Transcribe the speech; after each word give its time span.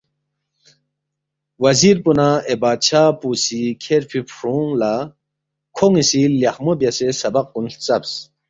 وزیر 1.63 1.95
پو 2.03 2.11
نہ 2.17 2.27
اے 2.47 2.53
بادشاہ 2.63 3.07
پو 3.19 3.29
سی 3.43 3.61
کھیرفی 3.83 4.21
فرُونگ 4.35 4.71
لہ 4.81 4.93
کھون٘ی 5.75 6.03
سی 6.09 6.21
لیخمو 6.39 6.73
بیاسے 6.79 7.07
سبق 7.21 7.45
کُن 7.53 7.65
ہلژبس 7.71 8.11